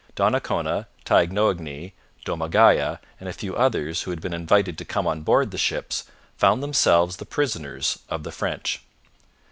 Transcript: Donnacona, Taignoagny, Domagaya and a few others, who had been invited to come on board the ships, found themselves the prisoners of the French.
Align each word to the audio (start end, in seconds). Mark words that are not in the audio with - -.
Donnacona, 0.15 0.87
Taignoagny, 1.05 1.93
Domagaya 2.25 2.97
and 3.19 3.29
a 3.29 3.33
few 3.33 3.55
others, 3.55 4.01
who 4.01 4.09
had 4.09 4.19
been 4.19 4.33
invited 4.33 4.75
to 4.79 4.83
come 4.83 5.05
on 5.05 5.21
board 5.21 5.51
the 5.51 5.59
ships, 5.59 6.05
found 6.37 6.63
themselves 6.63 7.17
the 7.17 7.23
prisoners 7.27 7.99
of 8.09 8.23
the 8.23 8.31
French. 8.31 8.81